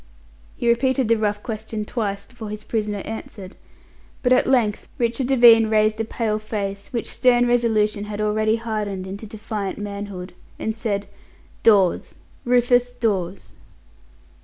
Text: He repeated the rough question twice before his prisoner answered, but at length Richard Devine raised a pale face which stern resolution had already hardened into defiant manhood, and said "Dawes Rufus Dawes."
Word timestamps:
He 0.57 0.67
repeated 0.67 1.07
the 1.09 1.15
rough 1.15 1.43
question 1.43 1.85
twice 1.85 2.25
before 2.25 2.49
his 2.49 2.63
prisoner 2.63 3.03
answered, 3.05 3.55
but 4.23 4.33
at 4.33 4.47
length 4.47 4.89
Richard 4.97 5.27
Devine 5.27 5.67
raised 5.67 5.99
a 5.99 6.03
pale 6.03 6.39
face 6.39 6.91
which 6.91 7.07
stern 7.07 7.47
resolution 7.47 8.05
had 8.05 8.19
already 8.19 8.55
hardened 8.55 9.05
into 9.05 9.27
defiant 9.27 9.77
manhood, 9.77 10.33
and 10.57 10.75
said 10.75 11.05
"Dawes 11.61 12.15
Rufus 12.45 12.91
Dawes." 12.93 13.53